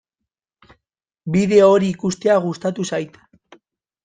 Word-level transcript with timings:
Bideo 1.35 1.67
hori 1.75 1.91
ikustea 1.97 2.39
gustatu 2.47 2.89
zait. 2.89 3.21